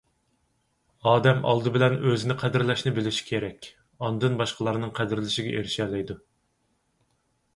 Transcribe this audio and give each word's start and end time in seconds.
ئادەم 1.09 1.43
ئالدى 1.49 1.73
بىلەن 1.75 1.97
ئۆزىنى 1.97 2.37
قەدىرلەشنى 2.43 2.93
بىلىشى 2.95 3.27
كېرەك، 3.27 3.69
ئاندىن 4.07 4.39
باشقىلارنىڭ 4.41 4.95
قەدىرلىشىگە 5.01 5.53
ئېرىشەلەيدۇ. 5.59 6.17